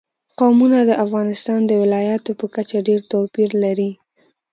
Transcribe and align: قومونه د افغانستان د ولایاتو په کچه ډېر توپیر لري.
قومونه 0.39 0.79
د 0.89 0.91
افغانستان 1.03 1.59
د 1.65 1.71
ولایاتو 1.81 2.31
په 2.39 2.45
کچه 2.55 2.77
ډېر 2.87 2.99
توپیر 3.11 3.49
لري. 3.63 3.91